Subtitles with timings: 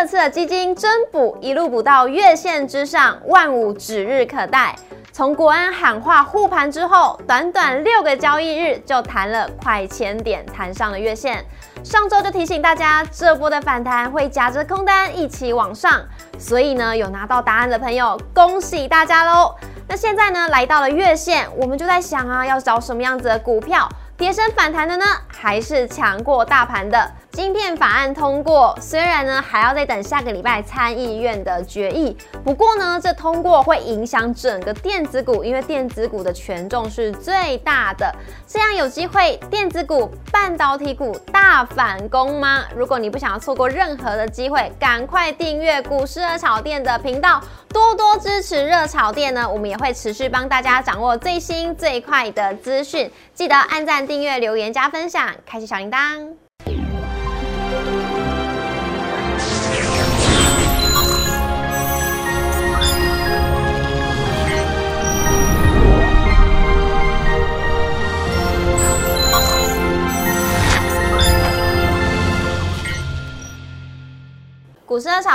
[0.00, 4.74] 这次的基金真补一路补到月线之上，万五指日可待。
[5.12, 11.44] 从国安喊话护盘之后，短短六个交易日就弹了快千点，弹上了月线。
[11.84, 16.00] 上周就提醒大家，这波的反弹会夹着空单一起往上，
[16.38, 19.54] 所以呢，有拿到答案的朋友，恭喜大家喽！
[19.86, 23.86] 那现在呢，来到了月线，我们就在想啊，要找什么样子的股票？
[24.16, 27.10] 跌升反弹的呢，还是强过大盘的？
[27.32, 38.12] 晶片法案通过，虽然呢还要再等下个礼拜参议院的决议，不过呢这通过会影响整个电子股，因为电子股的权重是最大的，
[38.46, 42.64] 这样有机会电子股、半导体股大反攻吗？
[42.76, 56.49] 如果你不想要错过任何的机会，赶快订阅股市热炒店的频道，多多支持热炒店呢，我们也会持续帮大家掌握最新最快的资讯，记得按赞、订阅、留言、加分享，开启小铃铛。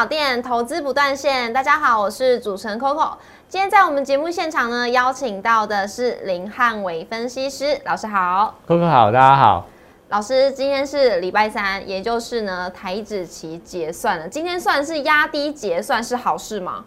[0.05, 3.13] 店投资不断线，大家好，我是主持人 Coco。
[3.49, 9.65] 今天在我们节目现场呢，邀请到的是林汉伟分析师老师好，Coco 好，大家好。
[10.09, 16.85] 老师，今天是礼拜三，也就是呢台指期结算了，今天算是压低结算，是好事吗？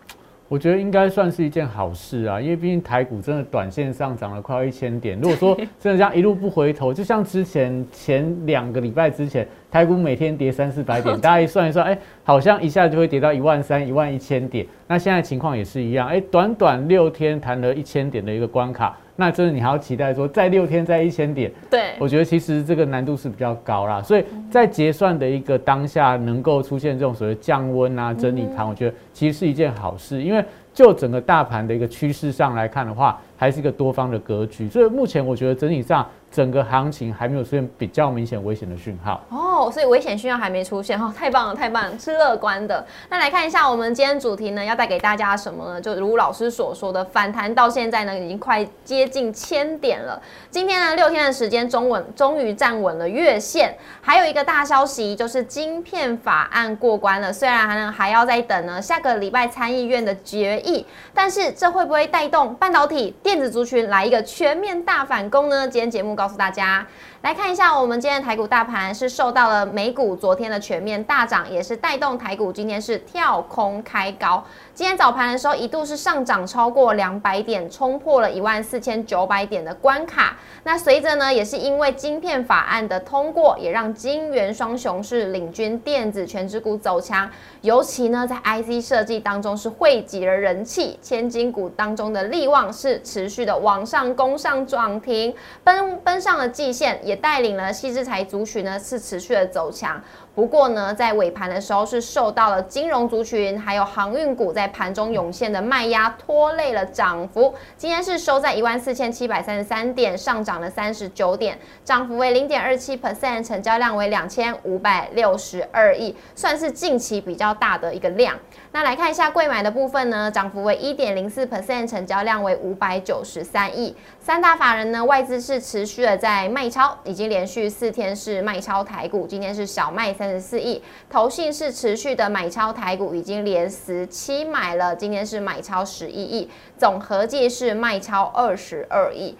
[0.48, 9.46] 我觉得应该算是一件好事啊，因为毕竟台股真的短线上涨了快要一千点，如果说真的这样一路不回头，就像之前前两个礼拜之前。
[9.70, 14.66] 台股每天跌三四百点， 大家一算一算，哎，好像一下就会跌到一万三、一万一千点。
[14.86, 21.50] 那现在情况也是一样，哎，短短六天谈了一千点的一个关卡，那真的你还要期待说在六天在一千点？
[21.68, 24.00] 对，我觉得其实这个难度是比较高啦。
[24.00, 34.68] 所以在结算的一个当下，能够出现这种所谓降温啊、整理盘，我觉得其实是一件好事，因为就整个大盘的一个趋势上来看的话，还是一个多方的格局。
[34.68, 36.06] 所以目前我觉得整体上。
[36.30, 42.86] 整个行情还没有出现比较明显危险的讯号哦，所以危险讯号还没出现哈，太棒了，太棒，了，是乐观的。
[43.08, 45.80] 那来看一下我们今天主题呢，要带给大家什么呢？
[45.80, 50.20] 就如老师所说的，反弹到现在呢，已经快接近千点了。
[50.50, 53.74] 今天呢，六天的时间中稳，终于站稳了月线。
[54.02, 60.84] 还有一个大消息就是晶片法案过关了，虽然还能还要再等呢，下个礼拜参议院的决议，
[61.14, 65.68] 但是这会不会带动半导体电子族群来一个全面大反攻呢？
[65.68, 66.16] 今天节目。
[66.16, 66.86] 告诉大家。
[67.20, 74.42] 来看一下，我们今天的台股大盘是受到了美股昨天的全面大涨，也是带动台股今天是跳空开高。
[74.72, 80.36] 今天早盘的时候一度是上涨超过两百点，冲破了一万四千九百点的关卡。
[80.62, 87.28] 那随着呢，也是因为晶片法案的通过，也让晶圆双雄是领军电子全指股走强。
[87.60, 95.34] 尤其呢，在 IC 设计当中是汇集了人气，千金股当中的力旺是持续的往上攻上涨停，
[95.64, 97.00] 奔奔上了季线。
[97.02, 100.00] 也带领了细制材族群呢，是持续的走强。
[100.34, 107.52] 不过呢，在尾盘的时候是受到了金融族群还有航运股在盘中涌现的卖压拖累了涨幅。
[107.76, 118.36] 今天是收在一万四千七百三十三点，上涨了三十九点，涨幅为零点二七 percent，成交量为两千五百六十二亿，算是近期比较大的一个量。
[118.70, 123.96] 那来看一下贵买的部分呢，涨幅为一点零四 percent，成交量为五百九十三亿。
[124.20, 130.28] 三大法人呢，外资是持续的在卖超，已经连续四天是卖超台股，今天是小卖三。
[130.28, 139.34] 十四亿，投信是持续的买超台股，已经连十七买了，今天是买超十一亿，总合计是卖超二十二亿。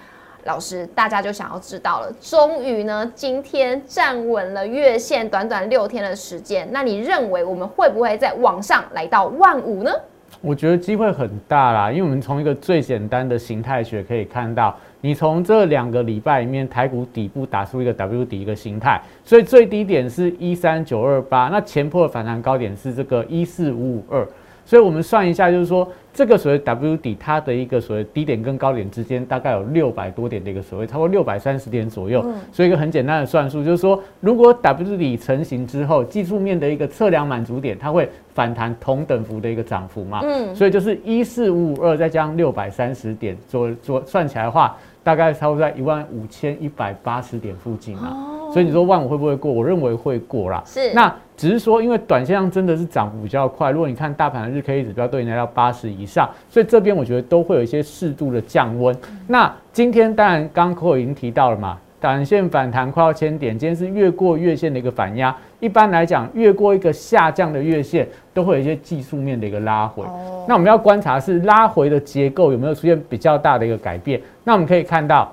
[0.45, 9.93] 老师，大家就想要知道了，终于呢，今天站稳了月线，短短六天的时间，那你认为我们会不会在往上来到万五呢？
[10.41, 14.77] 我觉得机会很大啦，因为我们从一个最简单的形态学可以看到。
[15.01, 24.27] 你从这两个礼拜里面，台股底部打出一个 W 底一个形态，所以最低点是一三九二八，那前破的反弹高点是这个一四五五二，
[24.69, 32.23] 所以我们算一下，就是说这个所谓 W 底它的一个所谓低点跟高点之间大概有六百多点的一个所谓，差不多六百三十点左右。
[32.53, 40.21] 所以一个很简单的算术就是说，如果 W 底成型之后，技术面的一个测量满足点，它会反弹同等幅的一个涨幅嘛？
[40.23, 44.77] 嗯，所以就是一四五五二再加上六百三十点，做做算起来的话。
[45.09, 48.15] 大概差不多在一万五千一百八十点附近啊，
[48.53, 49.51] 所以你说万五会不会过？
[49.51, 50.63] 我认为会过啦。
[50.67, 53.71] 是，那只是说，因为短线上真的是涨幅比较快。
[53.71, 58.95] 如果你看大盘的日 K 指标都已经来到八十以上，所以这边我觉得都会有一些适度的降温。
[59.27, 65.35] 那今天当然刚刚已经提到了嘛，短线反弹快要千点，今天是越过月线的一个反压。
[65.61, 70.05] 一般来讲，越过一个下降的月线，都会有一些技术面的一个拉回。
[70.47, 74.21] 那我们要观察是拉回的结构有没有出现比较大的一个改变。
[74.49, 75.31] 那我们可以看到，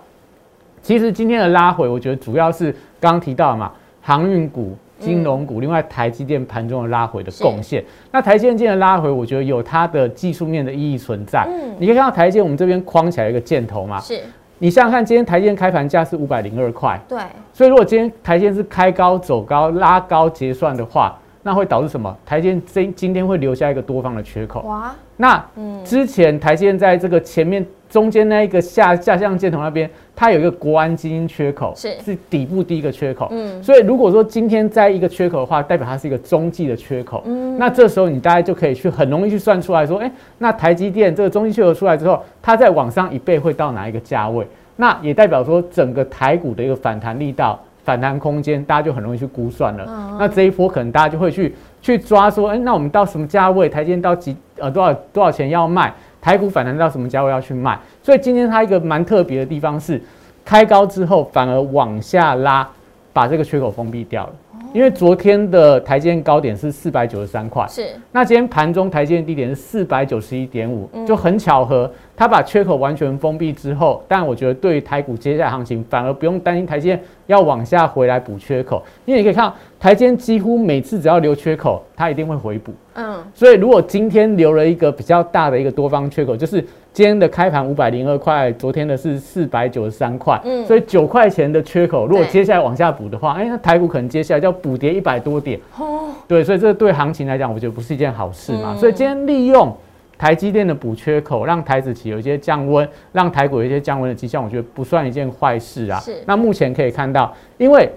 [0.82, 2.70] 其实今天的拉回，我觉得主要是
[3.00, 3.72] 刚刚提到嘛，
[4.02, 4.76] 航运股。
[4.98, 7.84] 金融股，另外台积电盘中的拉回的贡献，
[8.14, 11.46] 那台积电的拉回，我觉得有它的技术面的意义存在。
[11.50, 14.22] 嗯，你可以看到台积电我们这边框起来一个箭头嘛，是
[14.60, 17.20] 你想想看，今天台积电开盘价是五百零二块，对，
[17.52, 22.18] 所以如果今天台积电是开高走高拉高结算的话，那会导致什么？
[22.26, 24.62] 台积电今今天会留下一个多方的缺口。
[24.62, 25.46] 哇，那
[25.84, 27.64] 之前台积电在这个前面。
[27.88, 33.30] 中间那一个下下降箭头那边，它有一个国安基金缺口，是是底部第一个缺口。
[33.32, 37.22] 嗯，所以如果说今天在一个缺口的话，代表它是一个中继的缺口。
[37.26, 44.46] 嗯，那这时候你大概就可以去很容易去算出来说，哎，那台积电这个中继缺口出来之后，它在往上一倍会到哪一个价位？
[44.76, 50.18] 那也代表说整个台股的一个反弹力道、反弹空间，大家就很容易去估算了。
[50.20, 53.70] 那这一波可能大家就会去去抓说，哎，那我们到什么价位？
[53.70, 55.94] 台积电到几呃多少多少钱要卖？
[56.20, 57.80] 台股反弹到什么价位要去卖？
[58.02, 60.02] 所以今天它一个蛮特别的地方是，
[60.44, 62.68] 开高之后反而往下拉，
[63.14, 64.34] 把这个缺口封闭掉了。
[64.74, 67.88] 因为昨天的台阶高点是四百九十三块，是。
[68.12, 82.74] 那今天盘中台阶低点是四百九十一点五，就很巧合，它把缺口完全封闭之后，但我觉得对于台股接下来行情反而不用担心台阶要往下回来补缺口，因为你可以看到台阶几乎每次只要留缺口，它一定会回补。
[82.94, 83.18] 嗯。
[83.34, 86.66] 所以如果今天留了一个比较大的一个多方缺口，就是。
[86.96, 98.78] 今天的开盘五百零二块，昨天的是四百九十三块，嗯，所以九块钱的缺口，如果接下来往下补的话，哎，那台股可能接下来就要补跌一百多点，哦，对，所以这对行情来讲，我觉得不是一件好事嘛。
[98.78, 99.76] 所以今天利用
[100.18, 106.00] 台积电的补缺口，让台子期有一些降温，让台股有一些降温的迹象，我觉得不算一件坏事啊。
[106.00, 106.24] 是。
[106.26, 107.90] 那目前可以看到，因为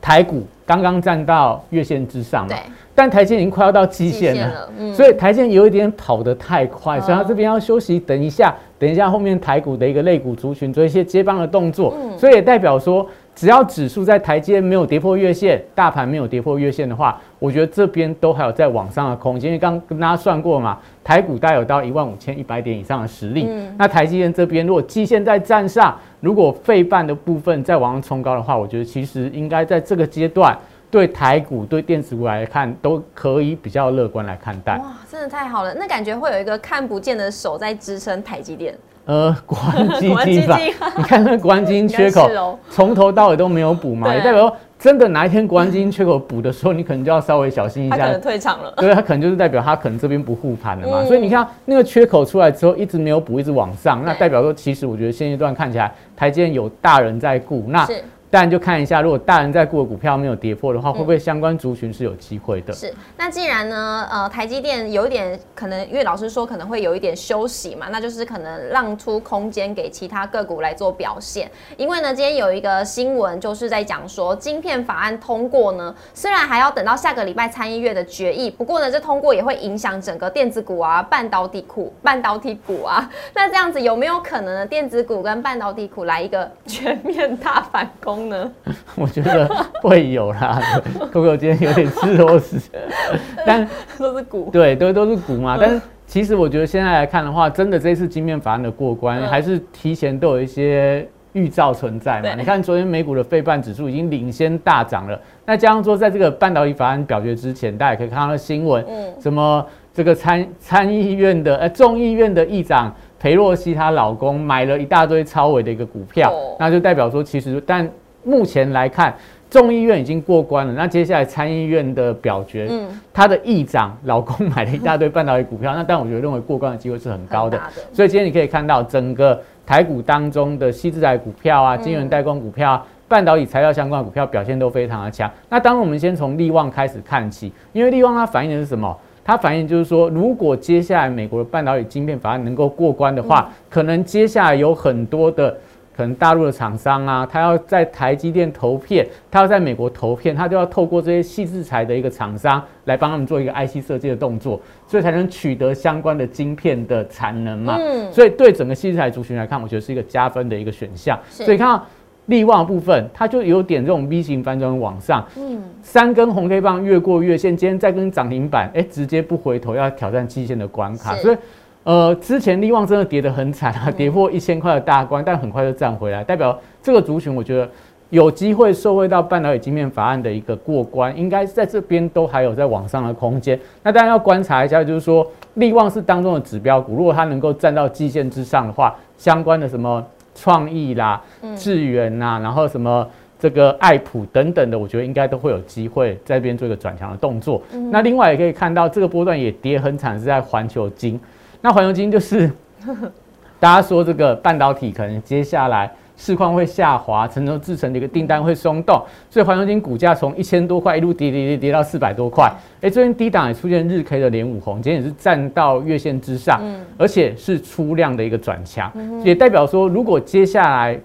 [0.00, 2.56] 台股刚刚站到月线之上嘛。
[2.94, 19.50] 但台积已经快要到基线了，所以台积有一点跑得太快，所以它这边要休息，等一下，等一下后面台股的一个肋骨族群做一些接棒的动作，所以也代表说，只要指数在台阶没有跌破月线，大盘没有跌破月线的话，我觉得这边都还有在往上的空间。
[19.50, 23.48] 因为刚跟大家算过嘛，台股大概有到一万五千一百点以上的实力，
[23.78, 30.56] 那台积电这边如果基线在站上，如果费半的部分再往上冲高的话，我觉得其实应该在这个阶段。
[30.90, 34.76] 对台股、对电子股来看，都可以比较乐观来看待。
[34.76, 35.72] 哇，真的太好了！
[35.72, 38.74] 那感觉会有一个看不见的手在支撑台积电。
[39.04, 40.58] 呃，国安基金 吧，
[40.96, 47.96] 你看那国安基金缺口， 从头到尾都没有补嘛，也代表真的哪一天国安基金缺口补的时候，你可能就要稍微小心一下。
[47.96, 48.72] 可能退场了。
[48.76, 51.04] 对，他可能就是代表他可能这边不护盘了嘛。
[51.04, 57.64] 所以你看那个缺口出来之后，一直没有补，一直往上，那代表说其实我觉得现阶段看起来台积电有大人在顾。
[57.68, 57.86] 那
[58.32, 62.72] 但就看一下，如果大人在顾的股票没有跌破的话，会不会相关族群是有机会的？
[62.72, 62.90] 是。
[63.14, 71.50] 那既然呢，呃，台积电有一点可能，因为老师说可能会有一点休息嘛，那就是可能让出空间给其他个股来做表现。
[71.76, 83.06] 因为呢，今天有一个新闻就是在讲说，晶片法案通过呢，虽然还要等到下个礼拜参议院的决议，不过呢，这通过也会影响整个电子股啊、半导体股、半导体股啊。
[83.36, 84.66] 那这样子有没有可能呢？
[84.66, 88.21] 电子股跟半导体股来一个全面大反攻？
[88.96, 89.48] 我觉得
[89.82, 90.60] 会有啦，
[91.12, 92.58] Coco 今天有点吃螺丝，
[93.46, 95.56] 但都是股，对，都都是股嘛。
[95.60, 102.34] 但是其实我觉得现在来看的话，真的这次晶片法案的过关，还是提前都有一些预兆存在嘛。
[102.34, 109.64] 你看昨天美股的费半指数已经领先大涨了，那加上说在这个半导体法案表决之前，大家可以看到新闻，嗯，什么
[109.94, 117.90] 这个参参议院的呃众议院的议长裴洛西她老公买了一大堆超伟的一个股票，那就代表说其实但。
[118.24, 119.14] 目前来看，
[119.50, 120.72] 众议院已经过关了。
[120.72, 127.60] 那接下来参议院的表决，嗯，他的议长老公买了一大堆半导体股票， 那但我觉得认为过关的机会是很高的。
[127.92, 135.30] 所以今天你可以看到整个台股当中的西资材股票啊、晶圆代工股票、啊半导体材料相关的股票表现都非常的强。
[135.50, 138.96] 那当我们先从利旺开始看起，因为利旺它反映的是什么？
[139.22, 145.54] 它反映就是说，如果接下来美国的半导体晶片法案能够过关的话，可能接下来有很多的。
[145.94, 157.76] 可能大陆的厂商啊，他要在台积电投片，他要在美国投片，他就要透过这些细制材的一个厂商来帮他们做一个 IC 设计的动作，所以才能取得相关的晶片的产能嘛。
[157.78, 158.10] 嗯。
[158.10, 161.18] 所以对整个细制材族群来看，我觉得是一个加分的一个选项。
[161.28, 161.84] 所以看到
[162.26, 165.26] 利旺部分，它就有点这种 V 型反转往上。
[165.36, 165.62] 嗯。
[165.82, 171.14] 三根红 K 棒越过月线，今天再跟涨停板，哎，直接不回头要挑战季线的关卡。
[171.16, 171.36] 所以。
[171.84, 177.68] 呃，之前利旺真的跌得很惨啊，跌破一千块的大关，但很快就站回来，代表这个族群我觉得
[178.10, 183.58] 有机会受惠到半导体晶片法案的一个过关，应该在这边都还有在往上的空间。
[183.82, 191.20] 那当然要观察一下，就是说利旺是当中的指标股，如果它能够站到季线之上的话，相关的什么创意啦、
[191.56, 193.06] 智源呐，然后什么。
[193.42, 197.60] 这个爱普等等的，我觉得应该都会有机会在这边做一个转强的动作。
[197.90, 201.18] 那另外也可以看到，这个波段也跌很惨，是在环球金。
[201.62, 202.50] 那环球金就是
[203.58, 212.52] 大家说这个半导体可能接下来市况会下滑，成熟制成的一个订单会松动，所以环球金股价从一千多块一路跌跌跌跌到四百多块。
[212.82, 216.60] 哎，这边低档也出现日 K 的连五红，今天也是站到月线之上，
[216.98, 218.92] 而且是出量的一个转强，
[219.24, 221.00] 也代表说如果接下来。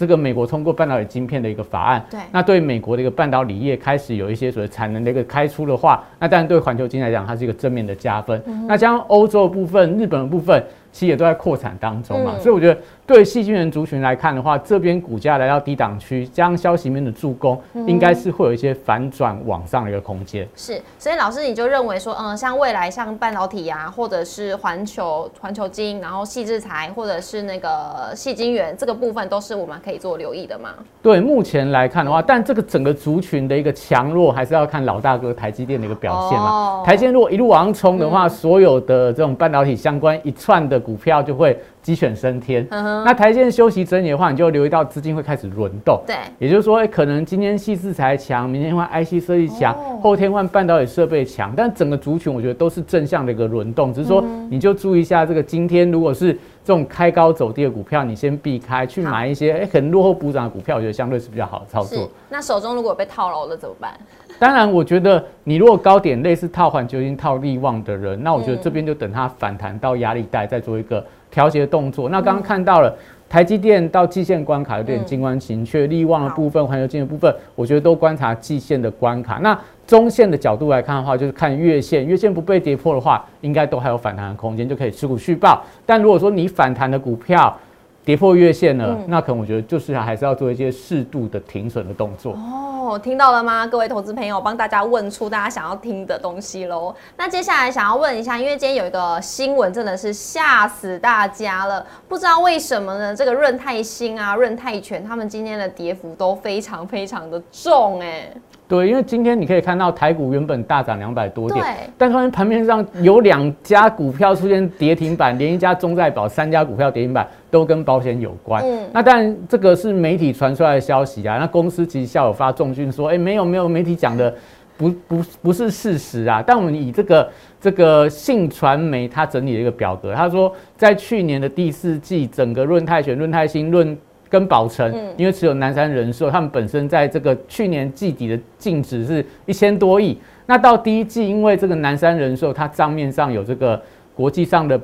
[0.00, 8.42] 这个美国通过半导体晶片的一个法案，对，那对美国的一个半导体业开始有一些所谓产能的一个开出的话，那当然对环球金来讲，它是一个正面的加分。
[8.66, 10.64] 那将欧洲部分、日本的部分。
[10.92, 12.76] 其实也都在扩产当中嘛，所以我觉得
[13.10, 20.46] 对细菌人族群来看的话，这边股价来到低档区，加上消息面的助攻，应该是会有一些反转往上的一个空间。
[20.54, 30.70] 是，所以老师你就认为说，嗯，像未来像半导体呀，或者是环球环球金，然后细制材，或者是那个细晶圆这个部分，都是我们可以做留意的吗？
[31.02, 36.84] 对，目前来看的话，但这个整个族群的一个强弱，还是要看老大哥台积电的一个表现嘛。
[36.86, 40.78] 台积电如果一路往上冲的话，所有的这种半导体相关一串的。
[40.80, 42.66] 股票就会鸡犬升天。
[42.70, 46.00] 那台积电休息整理的话，你就留意到资金会开始轮动。
[46.06, 51.52] 对，也就是说，可能今天细制材强，明天换 IC 设计强，后天换半导体设备强。
[51.56, 56.32] 但整个族群我觉得都是正向的一个轮动，只是说你就注意一下这个今天如果是
[56.64, 62.08] 这种开高走低的股票，你先避开，去买一些哎可能落后补涨的股票，我觉得相对是比较好的操作。
[62.28, 63.98] 那手中如果被套牢了怎么办？
[64.40, 72.08] 当然，我觉得你如果高点类似套环球金套利旺的人，那我觉得这边就等它反弹到压力带，再做一个调节动作。
[72.08, 72.96] 那刚刚看到了
[73.28, 79.34] 台积电到季线关卡有点静观情却，利旺的部分、环球金的部分，我觉得都观察季线的关卡。
[79.42, 79.56] 那
[79.86, 85.62] 中线的角度来看的话，就是看月线，月线不被跌破的话，应该都还有反弹的空间，就可以持股续报。
[85.84, 87.54] 但如果说你反弹的股票，
[88.04, 92.32] 跌破月线了，那可能我觉得就是还是要做一些适度的停损的动作。
[92.32, 93.66] 哦，听到了吗？
[93.66, 96.94] 各位投资朋友，帮大家问出大家想要听的东西喽。
[97.16, 103.14] 那接下来想要问一下，因为今天有一个新闻真的是吓死大家了，不知道为什么呢？
[103.14, 108.32] 这个润泰新啊、润泰全，他们今天的跌幅都非常非常的重哎。
[108.70, 111.66] 对，因为今天你可以看到台股原本大涨两百多点，
[111.98, 118.62] 但突然盘面上有两家股票出现跌停板，连一家中债保，三家股票跌停板都跟保险有关。
[118.64, 124.32] 嗯，那当然这个是媒体传出来的消息啊，那公司其实下午发重讯说，哎，没有没有，媒体讲的
[124.76, 126.40] 不不不是事实啊。
[126.46, 127.28] 但我们以这个
[127.60, 133.98] 这个信传媒他整理的一个表格，他说在去年的第四季，整个润泰选、润泰新、润。
[134.30, 140.16] 跟宝成，因为持有南山人寿，他们本身在这个去年季底的净值是一千多亿。
[140.46, 143.80] 那到第一季，因为这个南山人寿它账面上有这个
[144.14, 144.80] 国际上的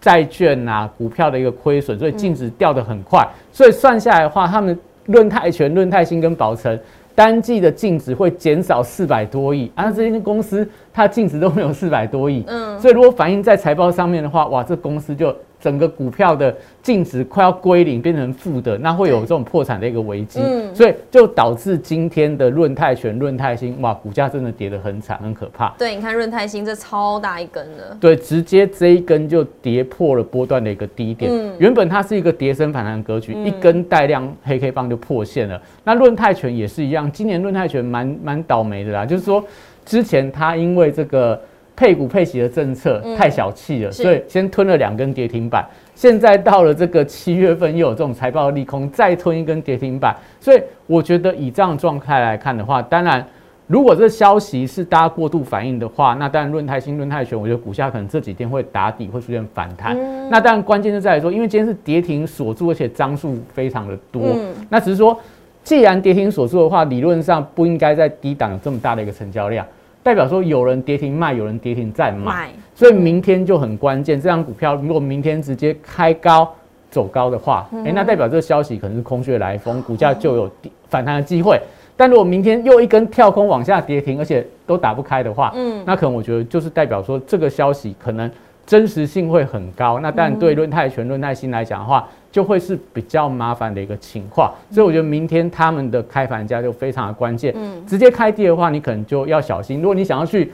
[0.00, 3.24] 债券啊、股票的一个亏损，所以净值掉得很快。
[3.52, 4.76] 所以算下来的话，他们
[5.06, 6.76] 论泰全、论泰新跟宝成
[7.14, 9.70] 单季的净值会减少四百多亿。
[9.76, 12.42] 啊，这些公司它净值都没有四百多亿。
[12.48, 15.32] 嗯，所以如果反映在财报上面的话，哇，这公司就。
[15.64, 20.38] 整个股票的净值快要归零，变成负的，那会有这种破产的一个危机，
[20.74, 25.70] 所以就导致今天的润泰全、润泰新，哇，股价真的跌得很惨，很可怕。
[25.78, 31.32] 对，你看润泰新这超大一根的，对，直接这一根就跌破了波段的一个低点。
[31.32, 35.58] 嗯原本它是一个跌升反弹格局，一根带量黑 K 棒就破线了。
[35.82, 39.42] 那润泰全也是一样，今年润泰全蛮蛮倒霉的啦，就是说
[39.86, 41.40] 之前它因为这个。
[41.76, 45.66] 配股配息的政策太小气了，所以先吞了两根跌停板。
[45.94, 50.16] 现在到了这个七月份，又有这种财报利空，再吞一根跌停板。
[50.40, 53.24] 所以我觉得以这样状态来看的话，当然
[53.66, 59.96] 如果这消息是大家过度反应的话，那当然论泰新、论泰全，我觉得股价可能这几天会打底，会出现反弹。
[60.30, 64.36] 那当然关键是在于说，因为今天是跌停锁住，而且张数非常的多。
[64.68, 65.18] 那只是说，
[65.62, 69.66] 既然跌停锁住的话，理论上不应该在低档有这么大的一个成交量。
[70.04, 74.20] 代表说有人跌停卖，有人跌停再买，所以明天就很关键。
[74.20, 76.54] 这张股票如果明天直接开高
[76.90, 80.50] 走高的话，哎，那代表这个消息可能是空穴来风，股价就有
[80.90, 81.58] 反弹的机会。
[81.96, 88.30] 但如果明天又一根跳空往下跌停，而且都打不开的话，嗯，那可能我觉得就是代表说这个消息可能
[88.66, 90.00] 真实性会很高。
[90.00, 92.08] 那但对论泰拳、论泰新来讲的话。
[92.34, 97.54] 就会是比较麻烦的一个情况，所以我觉得明天他们的开盘价就非常的关键。
[97.56, 99.80] 嗯，直接开低的话，你可能就要小心。
[99.80, 100.50] 如果你想要去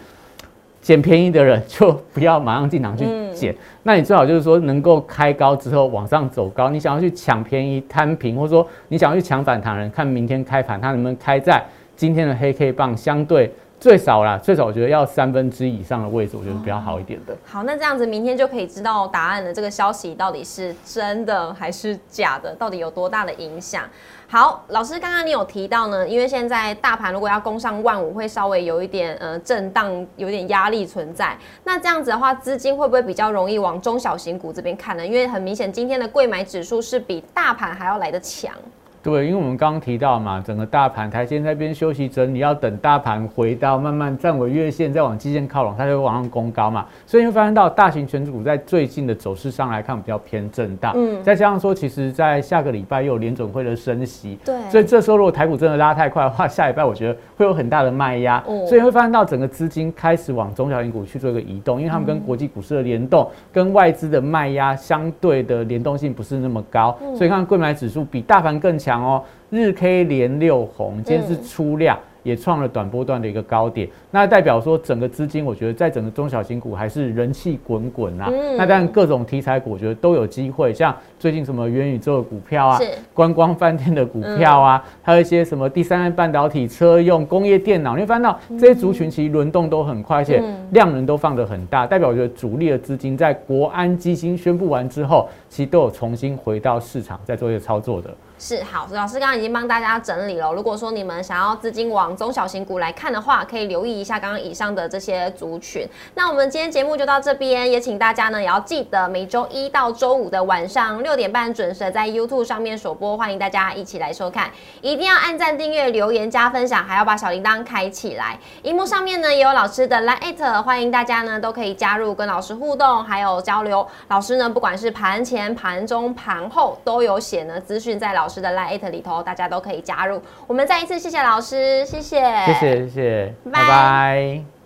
[0.83, 11.65] 捡便宜的人就不要马上进场去捡，那你最好就是说能够开高之后往上走高，你想要去抢便宜摊平，或者说你想要去抢反弹人，看明天开盘它能不能开在
[11.97, 13.51] 今天的黑 K 棒相对。
[13.81, 17.35] 最少啦，最少我觉得要三分之一以上的位置，我觉得比较好一点的。
[17.47, 19.55] 好，那这样子明天就可以知道答案了。
[19.55, 22.55] 这个消息到底是真的还是假的？
[22.57, 23.85] 到底有多大的影响？
[24.29, 31.35] 好，老师刚刚你有提到呢，因为现在大盘如果要攻上万五，会稍微有一点呃震荡，有点压力存在。
[31.65, 35.07] 那这样子的话，资金会不会比较容易往中小型股这边看呢？
[35.07, 38.55] 因为很明显，今天的贵买指数是比大盘还要来得强。
[39.03, 46.87] 对，因为我们刚刚提到嘛，整个大盘台先在边休息整理，要等大盘回到慢慢站稳月线，再往基线靠拢，它就会往上攻高嘛。
[47.07, 50.93] 所以会发现到大型全股在最近的走势上来看比较偏震荡。
[50.95, 54.39] 嗯，再加上说，其实在下个礼拜又有联准会的升息。
[54.45, 54.55] 对。
[54.71, 58.43] 所以这时候如果台股真的拉太快的话，下礼拜我觉得会有很大的卖压。
[58.69, 66.97] 所以会发现到整个资金开始往中小型股去做一个移动，因为他们跟国际股市的联动，跟外资的卖压相对的联动性不是那么高。
[67.17, 69.23] 所以看贵买指数比大盘更强哦。
[69.51, 71.99] 日 K 连六红，今天是出量。
[72.23, 78.31] 也创了短波段的一个高点，那代表说整个资金，我觉得在整个中小型股还是人气滚滚啊。
[78.59, 82.79] 那当然各种题材股，我觉得都有机会，像最近什么元宇宙的股票啊，
[83.15, 98.11] 观光饭店的股票啊，还有一些什么第三代半导体、车用工业电脑，你会发现到这些族群其实轮动都很快，而且量能都放得很大，代表我觉得主力的资金在国安基金宣布完之后，其实都有重新回到市场在做一些操作的。
[98.43, 100.51] 是好，老师刚刚已经帮大家整理了。
[100.51, 105.87] 如果说你们想要资金往中小型股来看的话，可以留意一下刚刚以上的这些族群。
[106.15, 114.51] 那我们今天节目就到这边，也请大家呢也要记得每周一到周五的晚上六点半准时在 YouTube 上面首播，欢迎大家一起来收看。
[114.81, 118.39] 一定要按赞、订阅、留言、加分享，还要把小铃铛开起来。
[118.63, 123.87] 荧幕上面呢也有老师的 Line，欢迎大家呢都可以加入跟老师互动，还有交流。
[124.09, 128.30] 老师呢不管是盘前、盘中、盘后都有写呢资讯在老。
[128.31, 130.23] 师的 Line 里头，大家都可以加入。
[130.47, 134.60] 我们再一次谢谢老师，谢谢，谢谢，谢谢，拜拜。